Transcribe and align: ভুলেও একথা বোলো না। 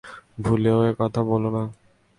ভুলেও 0.37 0.79
একথা 0.91 1.21
বোলো 1.23 1.49
না। 1.55 1.63